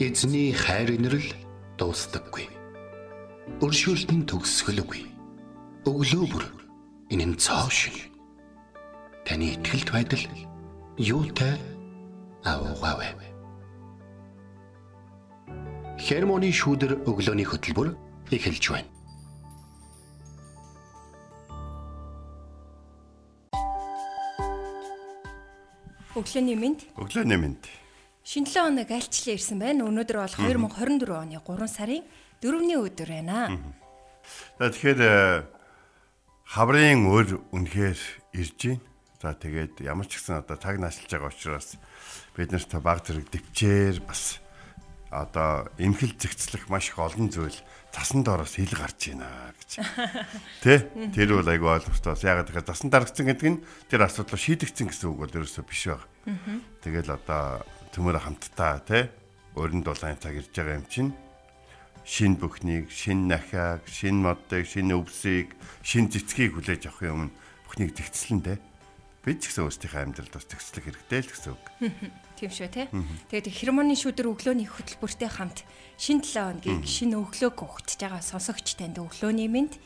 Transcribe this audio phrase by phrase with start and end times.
[0.00, 1.28] Эзний хайр инрэл
[1.76, 2.48] дуустдаггүй.
[3.60, 5.04] Өршөөлт нь төгсгөлгүй.
[5.84, 6.44] Өглөө бүр
[7.12, 8.08] энэ нь цоо шиг.
[9.28, 10.24] Таны ихтгэлт байдал
[10.96, 11.60] юутай
[12.48, 13.12] аавгаавэ.
[16.00, 17.92] Хермоны шүүдэр өглөөний хөтөлбөр
[18.32, 18.88] эхэлж байна.
[26.16, 26.88] Өглөөний мэнд.
[26.96, 27.68] Өглөөний мэнд.
[28.24, 29.88] Шинэ 7 хоног альчлаа ирсэн байна.
[29.88, 32.04] Өнөөдөр бол 2024 оны 3 сарын
[32.44, 33.48] 4-ний өдөр байна.
[34.60, 35.44] Тэгэхээр э,
[36.44, 38.00] хаврын өр үнэхээр
[38.36, 38.84] ирж байна.
[39.20, 41.76] За тэгээд ямар ч гэсэн одоо цаг наашилж байгаа учраас
[42.36, 44.40] бид нарт баг зэрэг дэвчээр бас
[45.12, 47.56] одоо эмхэл зэгцлэх маш их олон зүйл
[47.92, 49.70] цасан доороос хил гарч байна гэж.
[50.64, 50.88] Тэ?
[51.12, 52.16] Тэр бол айгүй ойлгомжтой.
[52.16, 56.06] Ягаад гэхээр цасан дарагдсан гэдэг нь тэр асуудлыг шийдэгцэн гэсэн үг бол ерөөсөө биш баг.
[56.80, 59.10] Тэгэл одоо төмөр хамтдаа тэ
[59.58, 61.10] өрн дулаан цаг ирж байгаа юм чинь
[62.04, 67.34] шин бүхнийг, шин нахааг, шин модыг, шин өвсийг, шин цэцгийг хүлээж авахын өмнө
[67.68, 68.58] бүхнийг зэгцлэн тэ.
[69.20, 71.64] Бид ч гэсэн өөрсдийнхээ амьдралд бас зэгцлэх хэрэгтэй л гэсэн үг.
[72.40, 72.88] Тийм шүү те.
[73.28, 75.60] Тэгээд хермоны шүдэр өглөөний хөтөлбөртэй хамт
[76.00, 79.76] шин 7 хоногийг шин өглөөг ухтж байгаа сонсогч танд өглөөний мэд.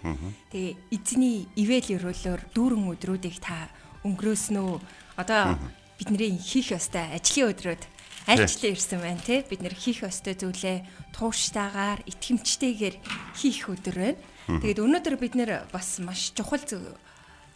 [0.55, 3.67] Тэгээ эзний ивэл өрөөлөөр дүүрэн өдрүүдийг та
[4.07, 4.71] өнгөрөөснөө
[5.19, 5.59] одоо
[5.99, 7.83] бидний хийх ёстой ажлын өдрүүд
[8.27, 9.45] альчлаа ирсэн байна те.
[9.45, 12.97] Бид нэр хийх ёстой зүйлээ тууштайгаар итгэмжтэйгээр
[13.37, 14.21] хийх өдөр байна.
[14.49, 16.61] Тэгээд өнөөдөр бид нэр бас маш чухал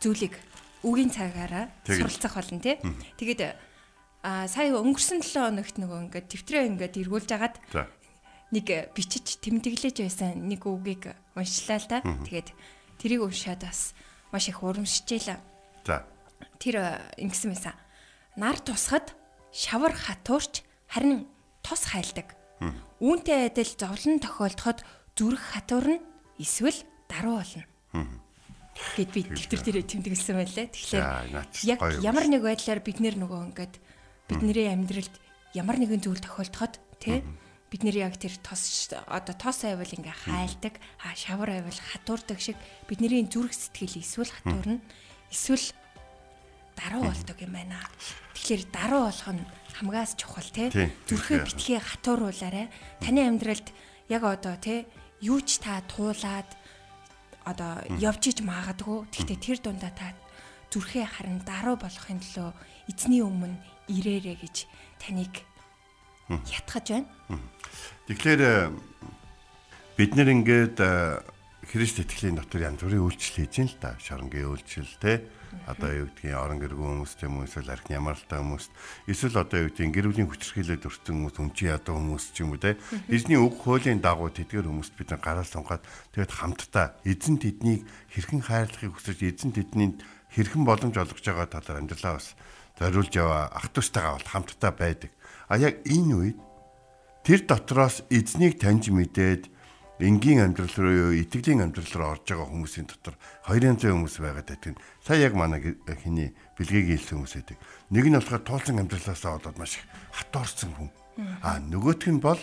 [0.01, 0.35] зүйлийг
[0.85, 2.81] үгийн цагаараа суралцах болно те.
[3.17, 3.57] Тэгээд
[4.23, 7.57] а сая өнгөрсөн 7 хоногт нөгөө ингээд тэмдрээ ингээд эргүүлж агаад
[8.53, 11.99] нэг бичиж тэмдэглэж байсан нэг үгийг уншлаа л та.
[12.03, 12.49] Тэгээд
[13.01, 13.95] тэрийг уншаад бас
[14.33, 15.39] маш их урамшижээ.
[15.87, 16.05] За.
[16.59, 16.77] Тэр
[17.17, 17.75] ингэсэн байсан.
[18.37, 19.15] Нар тусахад
[19.53, 21.27] шавар хатуурч харин
[21.63, 22.35] тус хайлдаг.
[22.99, 24.83] Үүнтэй адил зовлон тохиолдоход
[25.15, 26.03] зүрх хатуурна
[26.39, 26.77] эсвэл
[27.09, 27.65] даруй болно.
[28.97, 30.67] Гэт би тэмдэг дээрээ тэмдэглэсэн байлаа.
[30.71, 31.07] Тэгэхээр
[31.67, 33.75] яг ямар нэг байдлаар бид нөгөө ингээд
[34.29, 35.15] бидний амьдралд
[35.55, 37.25] ямар нэгэн зүйл тохиолдоход тий
[37.71, 40.81] бид нэр яг тэр тос одоо тос айвал ингээ хайлдаг
[41.17, 42.57] шавар айвал хатуурдаг шиг
[42.89, 44.81] бидний зүрх сэтгэл эсвэл хатуурна
[45.29, 45.61] эсвэл
[46.79, 47.83] даруй болдог юм байна.
[48.39, 49.43] Тэгэхээр даруй болох нь
[49.75, 50.71] хамгаас чухал тий
[51.11, 52.71] зүрхээ битгий хатууруулаарай.
[53.03, 53.69] Таны амьдралд
[54.07, 54.87] яг одоо тий
[55.19, 56.47] юу ч та туулаад
[57.43, 59.11] одоо явж иж магадгүй.
[59.11, 60.15] Гэхдээ тэр дундаа та
[60.71, 62.51] зүрхээ харин даруй болохын төлөө
[62.93, 63.59] эзний өмнө
[63.89, 64.57] ирээрэ гэж
[65.03, 65.43] таныг
[66.29, 67.09] ятгах байна.
[68.07, 68.71] Тэгэхээр э,
[69.97, 71.21] бид нэр ингээд э,
[71.69, 73.97] Христ итгэлийн дотор янз бүрийн үйлчлэл хийж ин л та.
[74.01, 75.25] Шоронгийн үйлчлэл те.
[75.69, 78.67] Одоо юу гэдгийг орон гэргүй хүмүүс ч юм уу эсвэл архины ямаралтай хүмүүс
[79.09, 82.61] эсвэл одоо юу гэдгийг гэр бүлийн хүчрхийлэлд өртсөн хүмүүс өмчи ядуу хүмүүс ч юм уу
[82.61, 82.77] те.
[83.09, 88.43] Эзний үг хуулийн дагуу тэдгээр хүмүүст бид нар гараа сунгаад тэгээд хамтдаа эзэн тэднийг хэрхэн
[88.45, 89.97] хайрлахыг хүсэж эзэн тэдний
[90.33, 92.37] хэрхэн боломж олгож байгаа талаар амьдралаа бас
[92.79, 95.11] зориулж яваа ах トゥ стайгаа бол хамтдаа байдаг.
[95.49, 96.39] А яг энэ үед
[97.25, 99.58] тэр дотроос эзнийг таньж мэдээд
[99.99, 103.15] энгийн амьдрал руу итгэлийн амьдрал руу орж байгаа хүмүүсийн дотор
[103.47, 104.79] 200 хүмүүс байгаад байдаг.
[105.03, 107.59] Сая яг манай хиний бэлгийг хэлсэн хүмүүс байдаг.
[107.91, 110.91] Нэг нь болохоор туулсан амьдралаасаа болоод маш их хатуурсан хүн.
[111.43, 112.41] А нөгөөх нь бол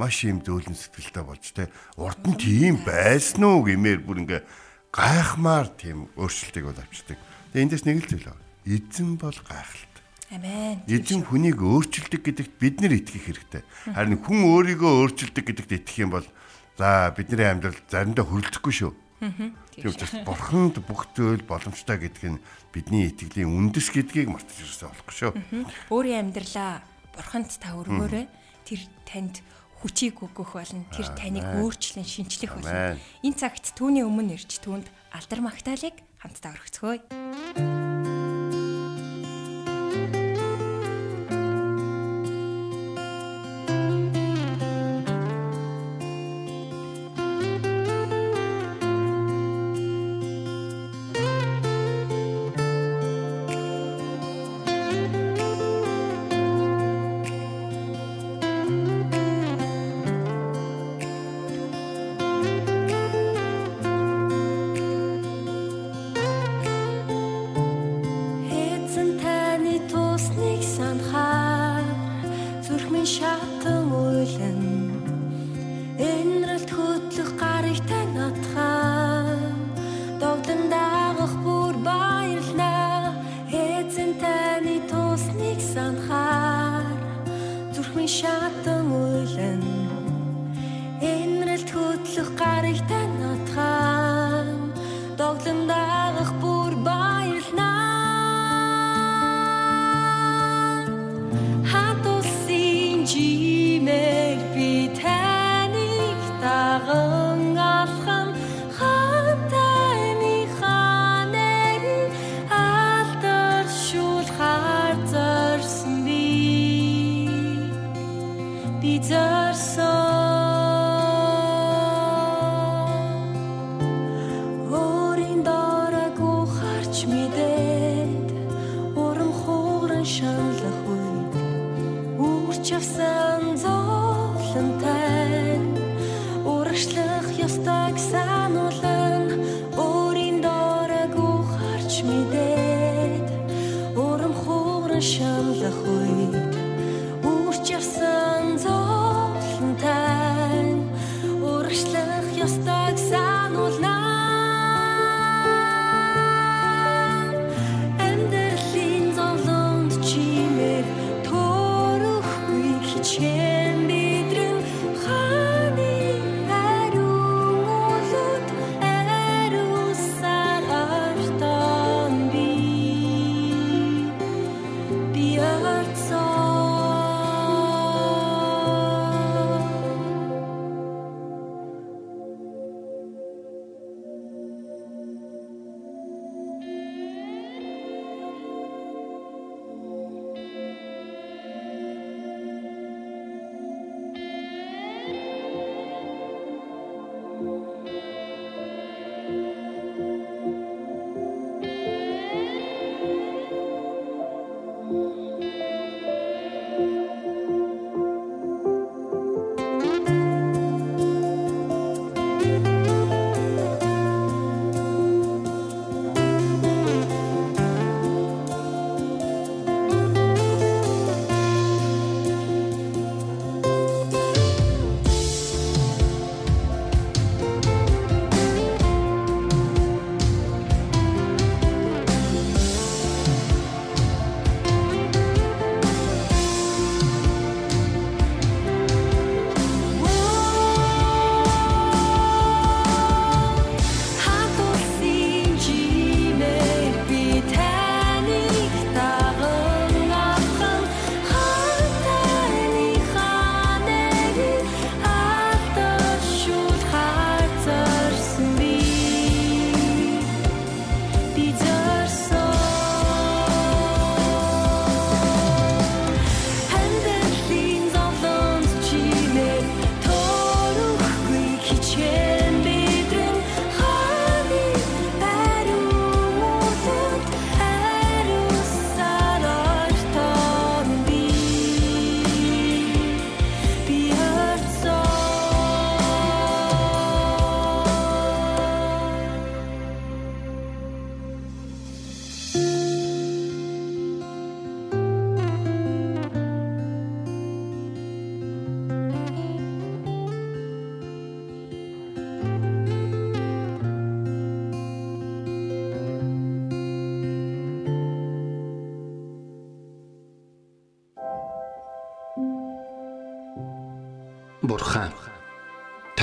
[0.00, 1.68] маш юм зөөлөн сэтгэлтэй болж те
[2.00, 4.42] урд нь тийм байсан уу гэмээр бүр ингээ
[4.88, 7.20] гайхмаар тийм өөрчлөлтийг бол авчдаг.
[7.52, 10.02] Тэгээ эндээс нэг л зүйл байна эзэн бол гайхалтай.
[10.30, 10.80] Амен.
[10.86, 13.62] Эзэн хүнийг өөрчилдөг гэдэгт бид нар итгэх хэрэгтэй.
[13.90, 16.26] Харин хүн өөрийгөө өөрчилдөг гэдэгт итгэх юм бол
[16.78, 18.92] за бидний амьдрал заримдаа хөрөлдөхгүй шүү.
[19.22, 22.42] Тийм учраас бурханд бүх зүйл боломжтой гэдг нь
[22.74, 25.32] бидний итгэлийн үндэс гэдгийг мартаж ирсэн болохгүй шүү.
[25.94, 26.82] Өөрийн амьдралаа
[27.14, 28.26] бурханд та өргөөрэй.
[28.66, 29.40] Тэр танд
[29.78, 30.82] хүчийг өгөх болно.
[30.90, 32.98] Тэр таныг өөрчлөн шинчлэх болно.
[33.22, 37.71] Энэ цагт түүний өмнө ирж түүнд алдар магтаалык хамтдаа өргөцгөөе.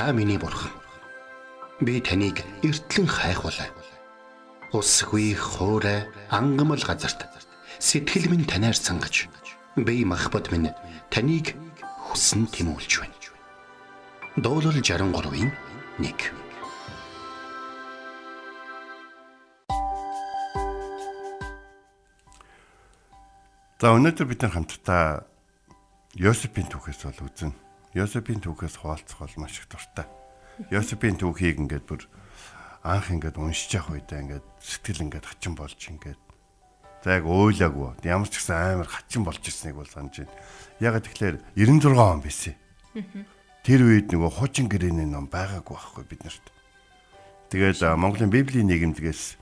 [0.09, 0.71] Та миний бурхан.
[1.81, 3.69] Би таныг эртлэн хайхвалаа.
[4.73, 7.29] Усгүй хоорой ангамл газарт
[7.77, 9.29] сэтгэл минь танаар сангаж
[9.77, 10.73] би махбат минь
[11.13, 11.53] таныг
[12.09, 13.13] хүсн тимүүлж байна.
[14.33, 15.53] Дуурал 63-ийн
[16.01, 16.13] 1
[23.77, 25.21] За өнөөдөр бид нар хамтдаа
[26.17, 27.68] Йосепийн түүхээс бол үзэн.
[27.97, 30.05] Йосепийн түүхээс хуваалцах бол маш их дуртай.
[30.69, 32.05] Йосепийн түүхийг ингээд бүр
[32.85, 36.21] анх ингээд уншиж явах үедээ ингээд сэтгэл ингээд хачин болж ингээд
[37.03, 37.97] за яг ойлаагүй.
[38.05, 40.35] Ямар ч гэсэн амар хачин болж ирснийг бол санаж байна.
[40.83, 42.55] Ягаад тэгэхээр 96 он байсан.
[43.63, 46.45] Тэр үед нөгөө хуучин гэрээний ном байгаагүй байхгүй бид нарт.
[47.49, 49.35] Тэгээд а, Монголын Библийн нийгэмдгээс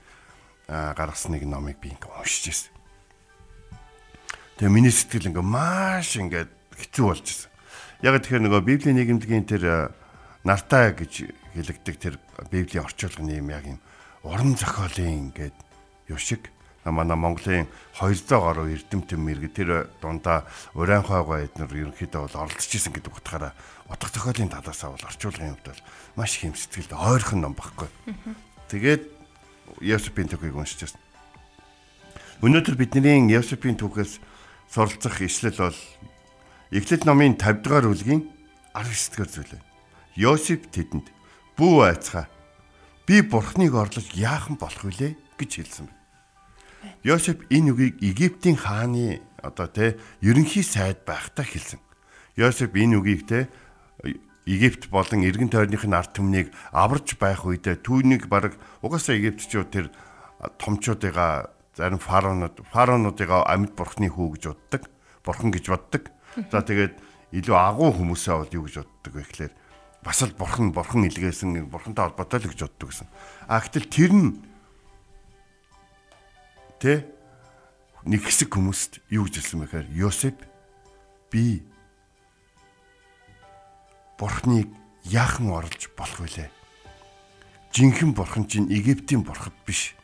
[0.72, 2.72] а, гаргасан нэг номыг би ингээд уншиж байсан.
[4.58, 7.50] Тэгээ миний сэтгэл ингээ маш ингээд хэцүү болж ирсэн.
[7.98, 9.76] Яг тэгэхээр нөгөө Библийн нийгэмдгийн тэр э,
[10.46, 12.14] нартай гэж хэлэгдэг тэр
[12.46, 13.82] Библийн орчуулгын юм яг юм
[14.22, 15.56] уран зохиолын ингээд
[16.06, 16.46] юу шиг
[16.86, 17.66] манай Монголын
[17.98, 20.46] 200 гаруй эрдэмтэн мэрэг тэр дундаа
[20.78, 23.52] Урайхайгаа эднэр ерөнхийдөө бол оролцож исэн гэдэг утгаараа
[23.90, 25.82] утга зохиолын талаасаа бол орчуулгын хувьд бол
[26.16, 27.90] маш их юм сэтгэлд ойрхон ном багхгүй.
[28.70, 29.02] Тэгээд
[29.82, 31.02] Йосепийн төгөөг уншиж байсан.
[32.46, 34.22] Өнөөдөр бидний Йосепийн түүхээс
[34.70, 35.78] суралцах ишлэл бол
[36.68, 38.28] Эхлэл номын 50 дугаар бүлгийн
[38.76, 39.64] 19 дугаар зүйл байна.
[40.20, 41.08] Йосеп тэдэнд
[41.56, 42.28] "Бүү айцгаа.
[43.08, 45.96] Би бурхныг орлож яахан болох вүлээ?" гэж хэлсэн байна.
[47.08, 51.80] Йосеп энэ үгийг Египтийн хааны одоо тэ ерөнхий сайд байхдаа хэлсэн.
[52.36, 53.48] Йосеп энэ үгийг тэ
[54.44, 59.86] Египт болон эргэн тойрных нь ард түмнийг аварж байх үедээ түүнийг баг угаасаа Египтчууд тэр
[60.60, 64.82] томчуудыгаа зарим фараонууд фараонуудыгаа амьд бурхны хүү гэж боддог.
[65.24, 66.12] Бурхан гэж боддог.
[66.50, 66.94] За тэгээд
[67.34, 69.52] илүү агуу хүмүүсээ бол юу гэж боддог вэ гэхээр
[70.06, 73.08] бас л бурхан бурхан илгээсэн бурхантай холбоотой л гэж боддог гэсэн.
[73.50, 74.30] А гэтэл тэр нь
[76.78, 77.04] тэ
[78.06, 80.36] нэг хэсэг хүмүүст юу гэж хэлсэн бэхээр Йосеф
[81.28, 81.62] би
[84.18, 84.66] Бурхныг
[85.06, 86.50] яахан орлож болох вүлээ?
[87.70, 89.94] Жинхэнэ бурхан чинь Египтийн бурхад биш.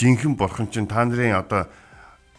[0.00, 1.68] Жинхэнэ бурхан чинь та нарын одоо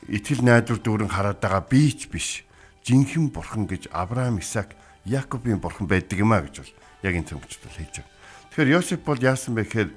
[0.09, 2.48] итгэл найдвар дүүрэн хараад байгаа би ч биш.
[2.85, 7.75] Жинхэнэ бурхан гэж Авраам, Исаак, Яаковын бурхан байдаг юм а гэж бол яг энэ тэмцэл
[7.75, 8.11] хийж байгаа.
[8.49, 9.89] Тэгэхээр Йосеф бол яасан бэ гэхээр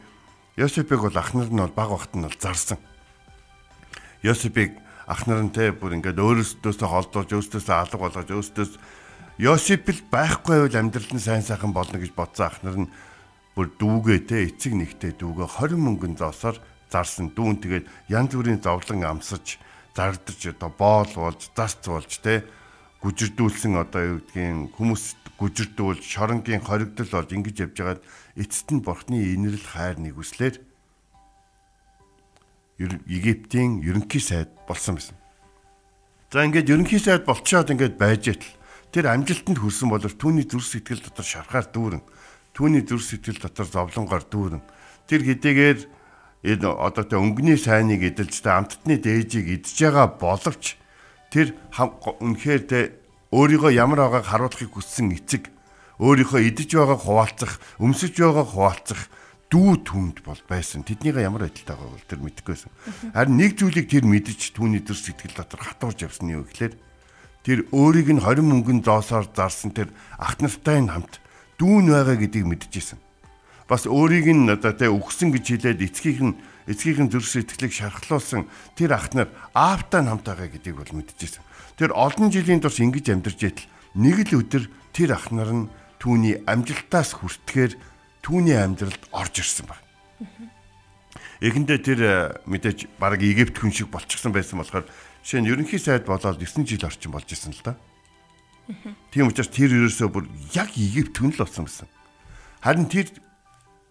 [0.57, 2.79] Йосефийг бол ахнар нь бол баг вахт нь бол зарсан.
[4.23, 8.79] Йосефийг ахнар нь те бүр ингээд өөрөөсөө холдуулж өөрөөсөө алга болгож өөрөөсөө
[9.43, 12.93] Йосеф л байхгүй бол амьдрал нь сайн сайхан болно гэж бодсон ахнар нь
[13.57, 16.57] бүр дүүгээ те эцэг нэгтэй дүүгээ 20 мөнгөн зоосоор
[16.93, 19.57] зарсан дүүн тэгээд янз бүрийн зовлон амсаж
[19.97, 22.45] зардж одоо боол болж зарц болж те
[23.02, 25.04] гүжирдүүлсэн одоо юу гэдгийг хүмүүс
[25.37, 28.02] гүжирдүүл шоронгийн хоригдол болж ингэж явж байгаад
[28.38, 30.56] эцэст нь бурхны инэрл хайр нэгүслэр
[32.82, 35.14] Египтийн ерөнхий сайд болсон байсан.
[36.35, 38.59] За ингээд ерөнхий сайд болчоод ингээд байж итэл
[38.92, 42.04] Тэр амжилтанд хүрсэн боловч түүний зүрх сэтгэл дотор шархаар дүүрэн.
[42.52, 44.61] Түүний зүрх сэтгэл дотор зовлонгоор дүүрэн.
[45.09, 45.80] Тэр хэдийгээр
[46.44, 50.76] энэ одоо тэ өнгөний сайныг эдэлж тэ амттны дээжийг идж байгаа боловч
[51.33, 52.81] тэр үнэхээр тэ
[53.33, 55.49] өөрийгөө ямар байгааг харуулахыг хүссэн эцэг
[55.97, 59.09] өөрийнхөө идэж байгааг хуваалцах, өмсөж байгааг хуваалцах
[59.49, 60.85] дүү түнд бол байсан.
[60.85, 62.71] Тэднийгээ ямар байдалтай байгааг бол тэр мэдэхгүйсэн.
[63.17, 66.75] Харин нэг зүйлийг тэр мэдэж түүний зүрх сэтгэл дотор хатуурж явсан нь юу гэхээр
[67.45, 71.21] тэр өөрийг нь 20 мөнгөн зоосоор зарсан тэр ах нартай нь хамт
[71.61, 72.99] дүүн байгаа гэдгийг мэдчихсэн.
[73.69, 76.35] Бас өөрийг нь одоо тэ өгсөн гэж хэлээд эцгийнх нь
[76.66, 78.47] эцгийнх нь зүрх сэтгэлийг шархлуулсан
[78.78, 81.42] тэр ах нар аавтай хамт байгаа гэдгийг бол мэдчихсэн.
[81.78, 86.42] Тэр олон жилийн турш ингэж амьдарч итэл нэг л өдөр тэр ах нар нь түүний
[86.47, 87.73] амжилтаас хүртгээр
[88.23, 89.81] түүний амьдралд орж ирсэн баг.
[91.42, 92.00] Эхэндээ тэр
[92.47, 94.87] мэдээж баг Египт хүн шиг болчихсон байсан болохоор
[95.23, 97.78] Жишээ нь ерөнхий сайд болоод 9 жил орчим болж исэн л да.
[99.14, 101.87] Тийм учраас тэр ерөөсөө бүр яг Египт хүн л болсон гэсэн.
[102.59, 103.07] Харин тэр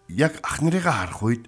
[0.08, 1.44] яг ах нарыгаа харах үед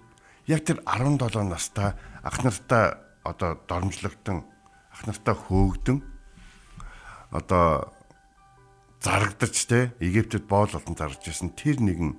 [0.46, 4.44] яг тэр 17 настай ах нартаа одоо дормжлогдсон
[4.92, 5.98] ах нартаа хөөгдөн
[7.34, 7.92] одоо
[9.00, 12.16] зарагдаж те Египтэд боол болон зарж исэн тэр нэгэн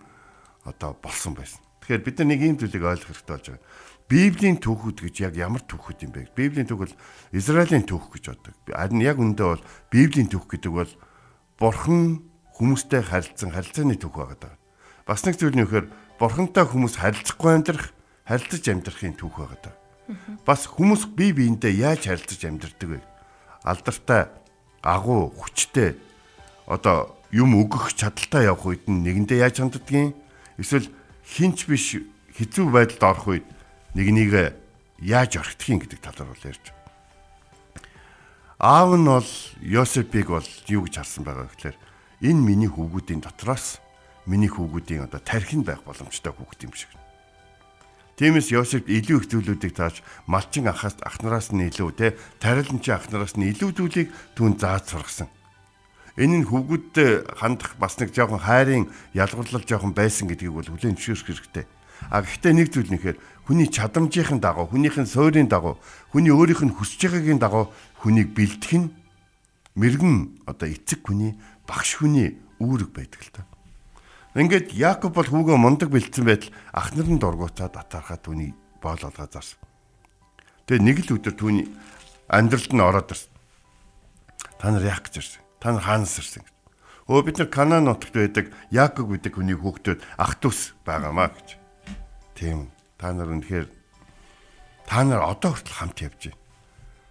[0.66, 1.62] одоо болсон байсан.
[1.82, 3.66] Тэгэхээр бид нар нэг ийм зүйлийг ойлгох хэрэгтэй болж байгаа.
[4.06, 6.30] Библийн түүхүүд гэж яг ямар түүхүүд юм бэ?
[6.38, 6.96] Библийн түүх бол
[7.34, 8.54] Израилийн түүх гэж боддог.
[8.70, 10.92] Харин яг үндэ бол Библийн түүх гэдэг бол
[11.58, 12.22] Бурхан
[12.54, 14.56] хүмүүстэй харилцсан харилцааны түүх байгаа даа.
[15.06, 17.94] Бас нэг зүйл нь вэхээр Бурхантай хүмүүс харилцахгүй амьдрах,
[18.26, 19.76] харилцаж амьдрахын түүх байгаа даа.
[20.42, 23.00] Бас хүмүүс бие биендээ яаж харилцаж амьдрдаг вэ?
[23.62, 24.34] Алдартай,
[24.82, 25.94] агуу, хүчтэй
[26.66, 30.18] одоо юм өгөх чадaltaй явах үед нэгэндээ яаж ханддгийг
[30.58, 30.90] эсвэл
[31.22, 32.02] хинч биш
[32.34, 33.46] хэцүү байдалд орох үед
[33.94, 34.58] нэг нэг
[35.02, 36.66] яаж орхидгийг гэдэг талаар бол ярьж.
[38.58, 39.32] Аав нь бол
[39.62, 41.78] Йосепийг бол юу гэж харсан байгаа гэхээр
[42.26, 43.84] энэ миний хүүгүүдийн дотроос
[44.26, 46.90] миний хүүгүүдийн одоо тархин байх боломжтой хүүгд юм шиг.
[48.16, 53.52] Тиймээс Йосеф илүү их зүйлүүдийг тааж малчин ахаас ахнараас нь илүү те тариланчин ахнараас нь
[53.52, 54.08] илүү зүйлийг
[54.40, 55.28] түн зааж сургасан.
[56.16, 61.44] Энэ нь хүүгүүдтэй хандах бас нэг жоохон хайрын ялгарлал жоохон байсан гэдгийг бол хүлээн зөвшөөрөх
[61.44, 61.66] хэрэгтэй.
[62.08, 65.76] А гэхдээ нэг зүйл нэхэр хүний чадамжийн дагуу, хүнийхэн суурийн дагуу,
[66.16, 67.68] хүний өөрийнх нь хүсэж байгаагийн дагуу
[68.00, 68.96] хүнийг бэлдэх нь
[69.76, 71.36] мэрэгэн одоо эцэг хүний
[71.68, 73.44] багш хүний үүрэг байдаг л та.
[74.36, 78.52] Ингээд Яаков бол хүүгээ мундаг бэлдсэн байтал ах нар нь дургуутаад атаархаа түүний
[78.84, 79.56] боол олгоо зарсан.
[80.68, 81.66] Тэгээ нэг л өдөр түүний
[82.28, 83.32] амьдралд нь ороод ирсэн.
[84.60, 85.42] Та нар яах гэж ирсэн?
[85.64, 86.56] Та нар хаанаас ирсэн гэж.
[87.08, 91.48] Өө бид нар Канаан нутагт байдаг Яаков гэдэг хүний хүүхдүүд ах トゥ ус байгаамаа гэж.
[92.36, 92.76] Тийм.
[93.00, 93.72] Та нар үнэхээр
[94.84, 96.44] та нар одоо хүртэл хамт явж байна.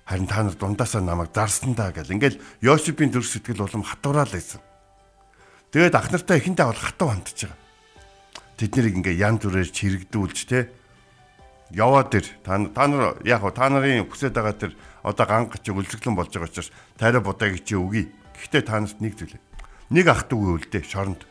[0.05, 2.13] Харин та нар дундаасаа намайг зарсан даа гэл.
[2.13, 4.61] Ингээл Йосипийн зүрх сэтгэл улам хатуураал байсан.
[5.75, 7.59] Тэгээд ах нартай ихэнтэй бол хатуу хандж байгаа.
[8.55, 10.71] Тэд нэрийг ингээ ян зүрээр чирэгдүүлж те
[11.75, 15.75] яваад ир та та нар яг хоо та нарын хүсэж байгаа тэр одоо ганг чи
[15.75, 18.15] үлзэглэн болж байгаа учраас тайраа будааг чи өгье.
[18.39, 19.35] Гэхдээ та нарт нэг зүйл.
[19.91, 21.27] Нэг ах トゥ үгүй үлдээ шоронд.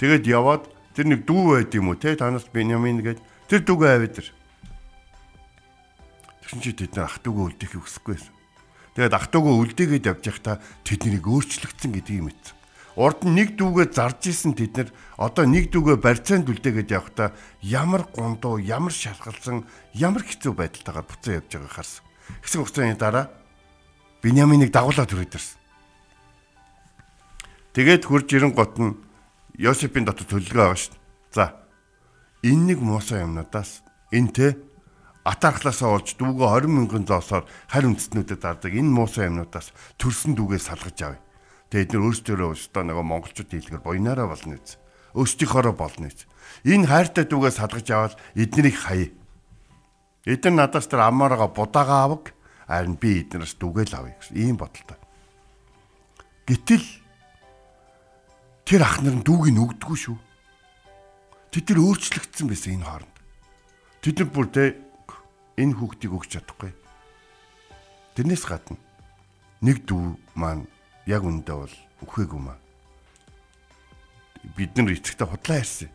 [0.00, 4.12] Тэгээд яваад Тэр нэг дүү байд юм уу те танаас Бенямин гээд тэр дүүгээ авид
[4.18, 4.28] тэр.
[6.42, 8.34] Тэгсэн чи тэд нар ах дүүгээ үлдэхийг хүсэхгүй байсан.
[8.98, 12.59] Тэгээд ах дүүгээ үлдээгээд явж байхдаа тэднийг өөрчлөгдсөн гэдгийг мэдсэн.
[13.00, 17.32] Урд нь нэг дүүгээ зарж исэн тэд нар одоо нэг дүүгээ барьцаанд үлдээгээд явхдаа
[17.64, 19.64] ямар гундуу, ямар шалгалсан,
[19.96, 22.04] ямар хэцүү байдалтайгаар буцаа явж байгааг харсан.
[22.44, 23.32] Хэсэг хугацааны дараа
[24.20, 25.56] Беняминыг дагуулад түрээд ирсэн.
[27.72, 29.00] Тэгээд хурж ирэн гот нь
[29.56, 31.00] Йосепийн дотор төлөлгөө байгаа шүү.
[31.32, 31.56] За.
[32.44, 33.80] Энэ нэг муусаа юмнуудаас
[34.12, 34.46] энэ те
[35.24, 40.98] атаархлаасаа олж дүүгээ 20 мянган зоосоор харь үндэстнүүдэд дардаг энэ муусай юмнуудаас төрсөн дүүгээ салгаж
[41.00, 41.29] авъя.
[41.70, 44.74] Тэгээд эдгээр өөрсдөө өстөө нөгөө монголчууд дийлгэр буйнаараа болно үз.
[45.14, 46.26] Өөрсдийнхоороо болно үз.
[46.66, 49.14] Энэ хайртай дүүгээ салгаж аваад эднийг хаяа.
[50.26, 52.34] Эдгээр надаас тэр амаараа будаага аваг
[52.66, 54.98] харин би эднээс дүүгээл авъя гэсэн ийм бодолтой.
[56.50, 56.86] Гэтэл
[58.66, 60.18] тэр ах нар дүүгийг өгдөггүй шүү.
[61.54, 63.16] Тэд тэр өөрчлөгдсөн байсан энэ хооронд.
[64.02, 64.74] Тэд нар бүр тэ
[65.54, 66.74] энэ хүүхдийг өгч чадахгүй.
[68.18, 68.78] Тэрнээс гадна
[69.62, 70.66] нэг дүү маань
[71.06, 72.58] яг үндэ бол үхээгүй маа.
[74.56, 75.90] Бид нар эцэгтэй худлаа ярьсан.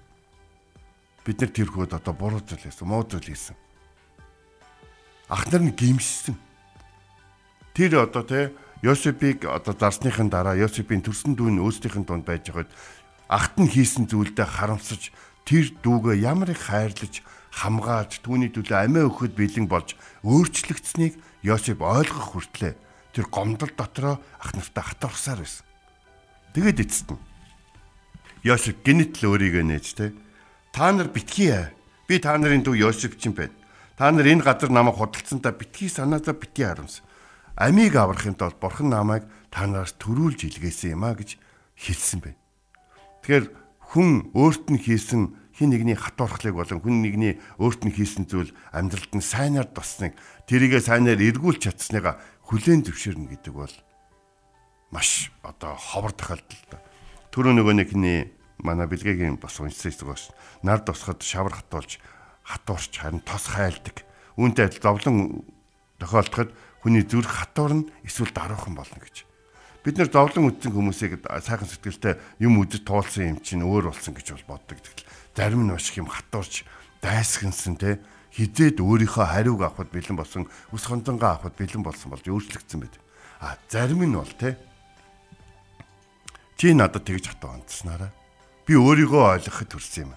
[1.25, 3.57] Бид нар тэр хөөд одоо буруу зүйл хийсэн, муу зүйл хийсэн.
[5.29, 6.37] Ах нар нь гимшсэн.
[7.73, 8.53] Тэр одоо те
[8.85, 12.69] Йосепийг одоо зарсныхын дараа Йосепийн төрсөн дүү нь өөрсдийнх нь дунд байж байгаад
[13.25, 15.09] ахт нь хийсэн зүйлдээ харамсаж
[15.41, 22.37] тэр дүүгээ ямар их хайрлаж хамгаалж түүний төлөө амиа өгөхөд бэлэн болж өөрчлөгдсөнийг Йосеп ойлгох
[22.37, 22.77] хүртлээр
[23.15, 25.63] тэр гомдол дотроо ах нартай хатуурсаар байсан.
[26.51, 27.23] Тэгээд эцэст нь
[28.43, 30.13] Йосеп гинэт л өөрийгөө нээж те.
[30.75, 31.49] Та нар битгий.
[32.05, 33.55] Би та нарын дүү Йосеп ч юм байна.
[33.97, 37.01] Та нар энэ газар намайг худалдсандаа битгий санаатаа битгий харамс.
[37.55, 41.39] Амийг аврахын тулд бурхан намайг та нараас төрүүлж илгээсэн юм а гэж
[41.79, 42.39] хэлсэн байна.
[43.23, 43.45] Тэгэхээр
[43.95, 45.21] хүн өөрт нь хийсэн
[45.55, 50.19] хин нэгний хатуурхлыг болон хүн нэгний өөрт нь хийсэн зүйл амьдралд нь сайнаар тусныг
[50.51, 53.75] тэрийгэ сайнаар эргүүлж чадсныга хүлээн зөвшөөрнө гэдэг бол
[54.93, 56.81] маш одоо ховор тохиолдол.
[57.33, 58.31] Түрүү нөгөө нэг хний
[58.61, 60.29] манай бэлгээгийн бас уншсан бас
[60.61, 61.99] нар тусахад шавар хатуулж
[62.45, 64.05] хатуурч харин тос хайлдаг.
[64.37, 65.43] Үүнтэй адил зовлон
[65.97, 66.53] тохиолдоход
[66.85, 69.25] хүний зүрх хатуурна эсвэл даруухан болно гэж.
[69.81, 74.37] Бид нэр зовлон үтсэн хүмүүсийг сайхан сэтгэлтэй юм үзэж туулсан юм чинь өөр болсон гэж
[74.45, 74.77] бол боддог.
[75.33, 76.65] Зарим нь маш их юм хатуурч
[77.01, 78.01] дайсгансан те
[78.35, 80.43] хизээд өөрийнхөө хариуг авахд бэлэн болсон
[80.75, 82.95] үс хонцонгаа авахд бэлэн болсон болж өөрчлөгдсөн байд.
[83.39, 84.59] А зарим нь бол те
[86.59, 88.11] чи надад тэгж хатуу хандсанараа
[88.67, 90.13] би өөрийгөө ойлгоход төрсөн юм.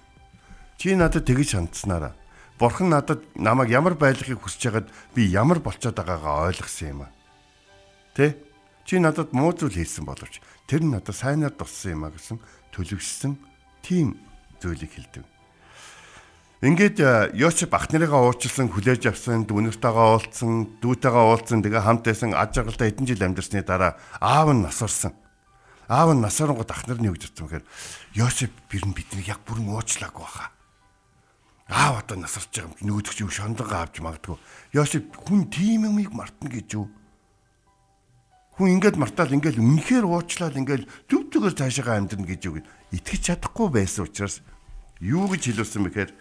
[0.75, 2.13] Чи надад тэгж хандсанараа
[2.59, 7.09] Бурхан надад намайг ямар байлгахыг хүсэж байгаад би ямар болцоод байгаагаа ойлгосон юм а.
[8.11, 8.35] Тэ?
[8.83, 12.35] Чи надад муу зүйл хийсэн боловч тэр нь надад сайнаар туссан юм а гэсэн
[12.75, 13.39] төлөвшсөн
[13.79, 14.19] тийм
[14.59, 15.23] зүйлийг хэлдэг.
[16.59, 16.99] Ингээд
[17.39, 22.91] Йосеп ах нарыгаа уучлсан, хүлээж авсан, дүүнэртэйгээ уулзсан, дүүтэйгээ уулзсан, тэгээ хамт байсан аж аргалтай
[22.91, 25.15] хэдэн жил амьдарсны дараа аав нь насварсан.
[25.87, 27.65] Аав нь насарангууд ах нар нь юу гэж бодсон гэхээр
[28.11, 30.51] Йосеп бир нь биднийг яг бүрэн уучлаагүй баха.
[31.71, 34.35] Аав одоо насарч байгаа юм нөгөөдөгч юу шонлонгаа авч магадгүй.
[34.75, 36.91] Йосеп хүн тийм юмыг мартна гэж юу?
[38.59, 42.59] Хүн ингээд мартаал ингээд үнэхээр уучлаад ингээд төв төгээр цаашаа амьдрна гэж юу
[42.91, 44.43] итгэж чадахгүй байсан учраас
[44.99, 46.11] юу гэж хэлүүлсэн бэхээр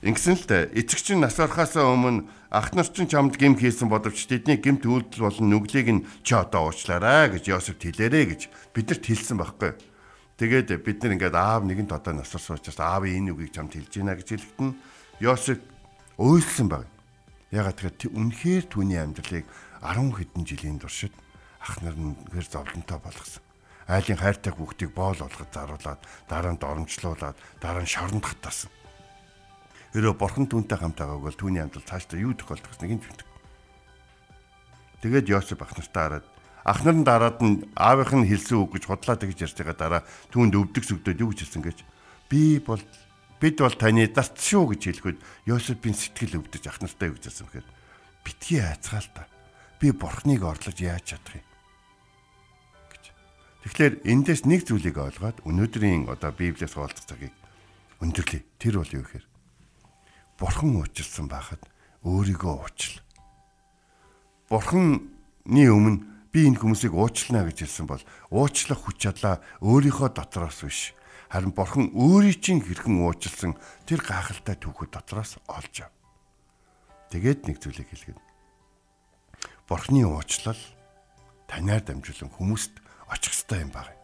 [0.00, 0.72] Ингэсэн л дээ.
[0.80, 5.28] Эцэг чинь нас орохоосоо өмнө ах нар чинь чамд гим хийсэн бодовч тэдний гимт үйлдэл
[5.28, 8.40] болон нүглийг нь чи одоо уучлаарай гэж Йосеф хэлээрэ гэж
[8.72, 9.76] бидэрт хэлсэн байхгүй.
[10.40, 13.92] Тэгээд бид нар ингээд аав нэгэнт одоо нас орсон учраас аав энэ үгийг чамд хэлж
[13.92, 14.72] байна гэж хэлэхдээ
[15.20, 15.60] Йосеф
[16.16, 16.88] ойлсон баг.
[17.52, 19.44] Ягаад тэгэхээр үнэхээр түүний амьдралыг
[19.84, 21.12] 10 хэдэн жилийн туршид
[21.60, 23.44] ах нар нь гэр зовлонтой болгосон.
[23.84, 28.72] Айлын хайртай хүүхдийг боол болгож заруулаад дараа нь доромжлуулаад дараа нь шоронд хатаасан
[29.90, 33.28] Ерөө бурхан түүнтэй хамт байгааг бол түүний амьдрал цаашдаа юу тохиолдох гэснэг нь мэддэг.
[35.02, 36.26] Тэгээд Йосеф ах нартаа хараад
[36.62, 40.02] ах нар нь дараад нь аавынх нь хэлсэн үг гэж худлаа тэгж ярьж байгаа дараа
[40.30, 41.78] түүнд өвдөг сүгдөөд юу гэж хэлсэн гэж
[42.30, 42.82] би бол
[43.40, 47.46] бид бол таны дарт шүү гэж хэлэхэд Йосефийн сэтгэл өвдөж ах нартай юу гэж хэлсэн
[47.48, 47.68] бэхээр
[48.22, 49.26] битгий айцгаал та.
[49.80, 51.46] Би бурхныг орлож яаж чадах юм
[52.92, 53.04] гэж.
[53.64, 57.32] Тэгэхээр эндээс нэг зүйлийг ойлгоод өнөөдрийн одоо Библиэс хаалцах цагийг
[58.04, 58.44] өндөрлөе.
[58.60, 59.24] Тэр бол юу гэхээр
[60.40, 61.60] бурхан уучлсан байхад
[62.00, 62.96] өөрийгөө уучил.
[64.48, 66.00] Бурханы өмнө
[66.32, 70.80] би энэ хүмүүсийг уучлана гэж хэлсэн бол уучлах хүч чадлаа өөрийнхөө дотроос биш
[71.30, 73.52] харин бурхан өөрийн чинь хэрхэн уучлсан
[73.86, 75.92] тэр гайхалтай түүхүүд дотроос олж ав.
[77.12, 78.18] Тэгээд нэг зүйлийг хэлгээд.
[79.68, 80.58] Бурханы уучлал
[81.46, 82.74] танаар дамжуулан хүмүүст
[83.12, 83.94] очих ёстой юм байна.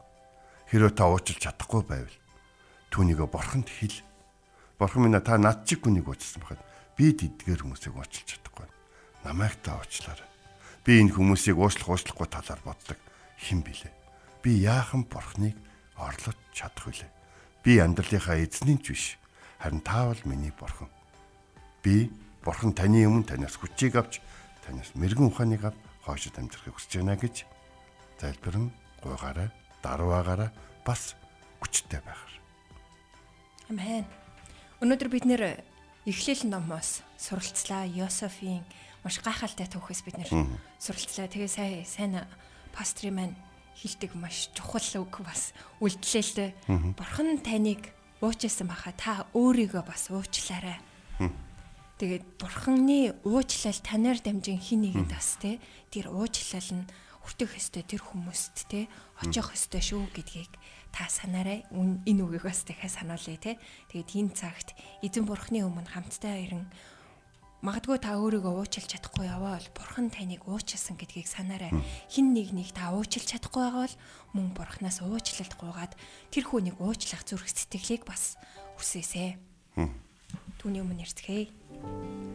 [0.70, 2.16] Хэрвээ та уучлах чадахгүй байвал
[2.94, 3.98] түүнийгөө бурханд хэл
[4.78, 6.60] Бурхан минь та над чиг хүнийг уучлсан байхад
[6.96, 8.68] би тэдгээр хүмүүсийг уучлах чадахгүй.
[9.24, 10.28] Намайг та уучлаарай.
[10.84, 13.00] Би энэ хүмүүсийг уучлах уучлахгүй талаар боддог.
[13.40, 13.92] Хэн билээ?
[14.44, 15.56] Би яахан Бурханыг
[15.96, 17.10] орлож чадах вүлээ?
[17.64, 19.04] Би амьдралынхаа эзний ч биш.
[19.56, 20.92] Харин та бол миний Бурхан.
[21.80, 22.12] Би
[22.44, 24.20] Бурхан таны өмнө танаас хүчийг авч
[24.60, 27.48] танаас мэрэгэн ухааныг авч хойшод амьдрахыг хүсэж байна гэж
[28.20, 28.68] залбирэн
[29.00, 29.48] гуйгаараа
[29.82, 30.50] даруугаараа
[30.84, 31.16] бас
[31.64, 32.34] хүчтэй байхаар.
[33.72, 34.25] Амен.
[34.76, 35.64] Өнөөдөр бид нэр
[36.04, 37.88] эхлэл номоос суралцлаа.
[37.88, 38.60] Йосефийн
[39.00, 40.28] маш гайхалтай түүхээс бид нэр
[40.76, 41.32] суралцлаа.
[41.32, 42.28] Тэгээ сая сайн
[42.76, 43.36] пастрын маань
[43.72, 46.50] хилдэг маш чухал үг бас үлдлээ л дээ.
[46.92, 47.88] Бурхан таныг
[48.20, 50.76] уучлсан баха та өөрийгөө бас уучлаарай.
[51.96, 55.56] Тэгээд бурханы уучлал танаар дамжин хин нэгэнд бас те
[55.88, 56.84] тэр уучлал нь
[57.24, 58.92] хүртэх өстэй тэр хүмүүст те
[59.24, 60.52] очих өстэй шүү гэдгийг
[60.96, 61.68] та санаарай.
[62.08, 63.60] Энэ үгийг бас дахиад сануулъя те.
[63.92, 64.72] Тэгээд энэ цагт
[65.04, 66.64] эзэн бурхны өмнө хамтдаа ирэн
[67.60, 71.72] магадгүй та өөрийгөө уучлах чадахгүй яваа бол бурхан таныг уучлсан гэдгийг санаарай.
[72.08, 73.96] Хин нэгнийг та уучлах чадахгүй байгаа бол
[74.32, 75.92] мөн бурханаас уучлалт гуйгаад
[76.32, 78.40] тэр хүнийг уучлах зүрх сэтгэлийг бас
[78.80, 79.36] хүсээсэ.
[80.60, 82.25] Түүний өмнө ирцгээе.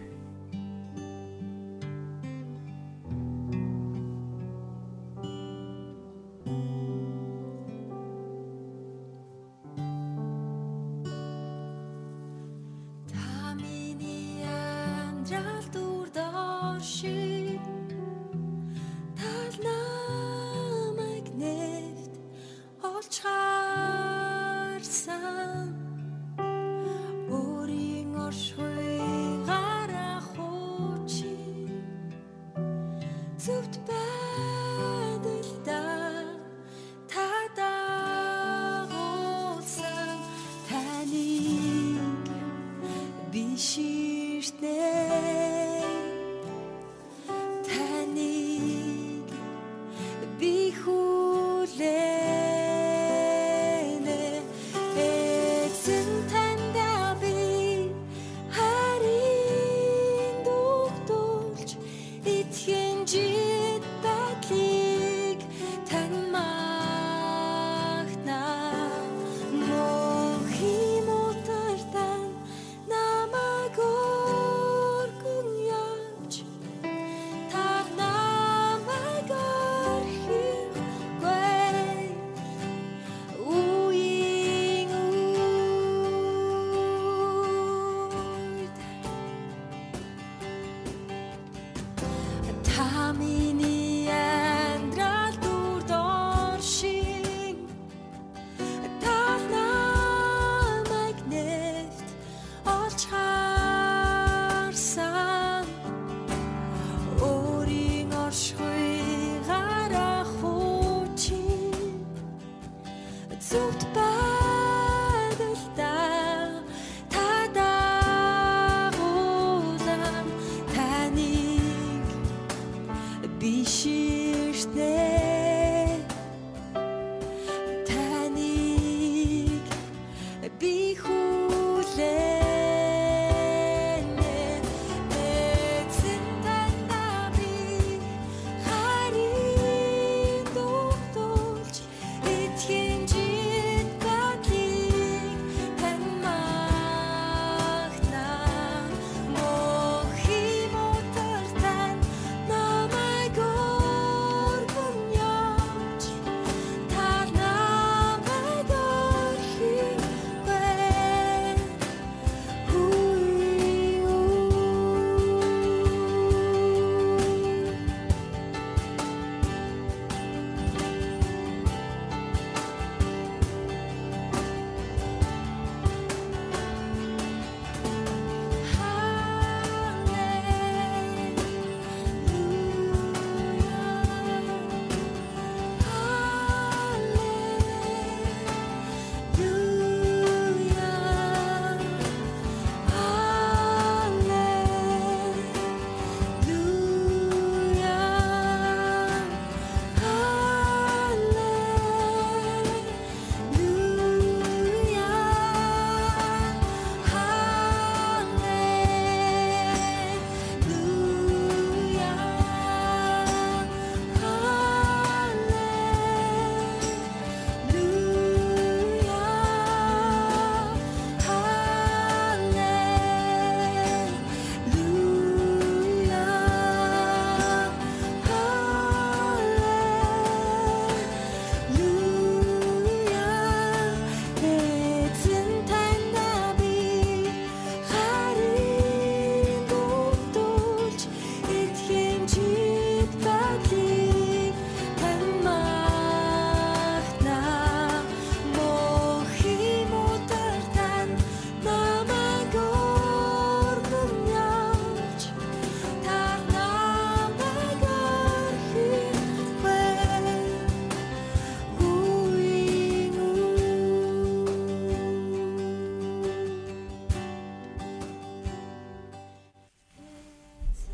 [51.77, 52.10] live.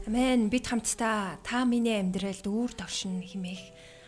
[0.07, 0.47] Амен.
[0.47, 3.59] Бид хамтдаа та миний амьдралд үүр товшин химээх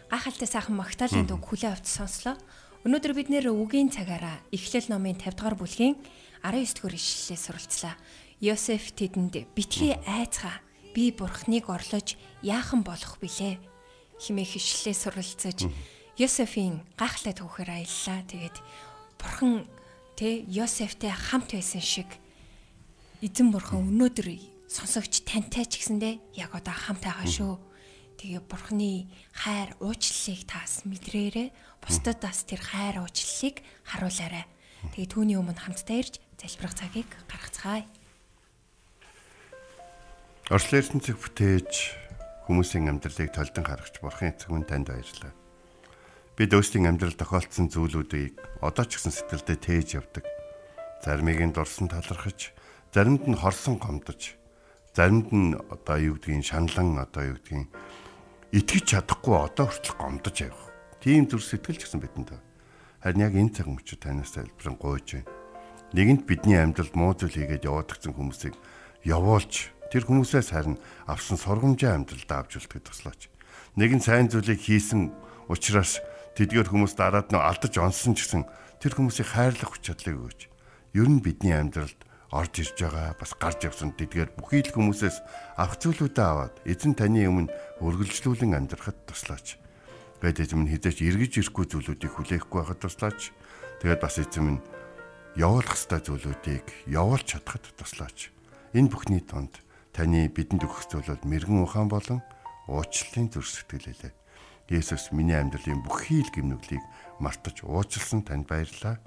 [0.07, 2.39] гахалтай сайхан магтаалын үг хүлээ авч сонслоо.
[2.87, 5.99] Өнөөдөр бид нэр үгийн цагаараа Эхлэл номын 50 дугаар бүлгийн
[6.39, 7.99] 19 дугаар ишлэлээ суралцлаа.
[8.39, 10.63] Йосеф тэдэнд битгий айцгаа
[10.95, 12.15] би бурхныг орлож
[12.47, 13.59] яахан болох билээ
[14.23, 15.67] химээх ишлэлээ суралцаж
[16.15, 18.23] Йосефийн гахалтай түүхээр аяллаа.
[18.23, 18.55] Тэгээд
[19.19, 19.67] бурхан
[20.15, 22.07] тэ Йосефтэй хамт байсан шиг
[23.19, 27.57] эзэн бурхан өнөөдөр сонсогч тантай ч гэсэндэ яг одоо хамт байгаа шүү.
[28.21, 31.49] Тэгээ бурхны хайр уучлалыг таас мэдрээрээ
[31.81, 34.45] бусдад бас тэр хайр уучлалыг харуулаарай.
[34.93, 37.83] Тэгээ түүний өмнө хамтдаа ирж залбирах цагийг гаргацгаая.
[40.53, 41.71] Орчлын ертөнцөг бүтээж
[42.45, 45.33] хүмүүсийн амьдралыг толдон харагч бурхан эцэгүн танд баярлалаа.
[46.37, 50.25] Бид өөрсдийн амьдрал тохиолдсон зүйлүүдийг одоо ч гэсэн сэтгэлдээ тээж явдаг.
[51.03, 52.55] Заримыг нь дурсан талархаж,
[52.95, 54.38] заримд нь хорсон гомдож,
[54.99, 57.71] заримд нь одоо юу гэдгийг шаналан одоо юу гэдгийг
[58.51, 60.75] итгэж чадахгүй одоо хүртэл гомдож явах.
[60.99, 62.43] Тийм зүр сэтгэл ч гэсэн бидэнд байна.
[62.99, 65.31] Харин яг энэ цаг мөчид танаас залбирэн гуйж байна.
[65.95, 68.59] Нэгэнт бидний амьдралд муу зүйл хийгээд яваадагсан хүмүүсийг
[69.07, 70.75] явуулж тэр хүмүүсээс харин
[71.07, 73.31] авсан сургамжаа амьдралд авч үлдэхэд туслаач.
[73.79, 75.15] Нэгэн сайн зүйлийг хийсэн
[75.47, 76.03] учраас
[76.35, 78.43] тэдгээр хүмүүс дараад нь алдаж онсон ч гэсэн
[78.83, 80.41] тэр хүмүүсийг хайрлах хүч чадлыг өгөөч.
[80.99, 85.17] Ер нь бидний амьдралд орж ирж байгаа бас гарч явсан тэдгээр бүхий л хүмүүсээс
[85.57, 87.49] авах зүйлүүдээ аваад эзэн таны өмнө
[87.81, 89.57] үргэлжлүүлэн амьдрахад туслаач.
[90.21, 93.33] Гэт эзэм нь хизээч эргэж ирэхгүй зүйлүүдийг хүлээхгүй байхад туслаач.
[93.81, 94.63] Тэгээд бас эзэм нь
[95.39, 98.29] явуулах ёстой зүйлүүдийг явуулж чадхад туслаач.
[98.77, 99.57] Энэ бүхний донд
[99.95, 102.21] таны бидэнд өгөх зүйлүүд мэрэгэн ухаан болон
[102.69, 104.13] уучлалын зүр сэтгэлээлээ.
[104.69, 106.83] Есүс миний амьдралын бүхий л гимнүглийг
[107.17, 109.01] мартаж уучлсан танд баярлалаа.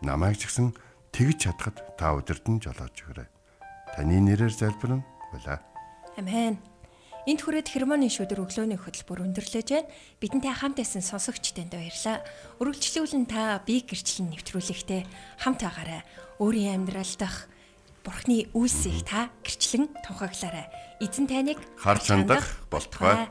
[0.00, 0.72] Намайг ч гэсэн
[1.12, 3.28] тэгж чадхад та нь жолоож өгөөрэй.
[3.92, 5.60] Таны нэрээр залбирэн хуйлаа.
[6.16, 6.56] Амен.
[7.22, 9.92] Энд хүрээд хермоны шүдэр өглөөний хөтөлбөр өндөрлөж байна.
[10.18, 12.26] Бидэнтэй хамт байсан сонсогчдод баярлалаа.
[12.58, 15.06] Үргэлжлүүлэн та бие гэрчлэн нэвтрүүлэхтэй
[15.38, 16.02] хамт байгаарай.
[16.42, 17.46] Өөрийн амьдрал дах
[18.02, 20.66] Бурхны үйлсийг та гэрчлэн тунхаглаарай.
[20.98, 23.30] Эзэн таныг Харж хандах болтугай.